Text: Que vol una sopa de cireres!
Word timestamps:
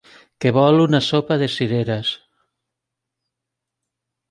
Que 0.43 0.51
vol 0.55 0.79
una 0.85 1.01
sopa 1.07 1.37
de 1.43 1.51
cireres! 1.57 2.15